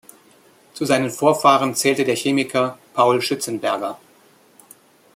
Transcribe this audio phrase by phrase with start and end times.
[0.73, 3.99] Zu seinen Vorfahren zählte der Chemiker Paul Schützenberger.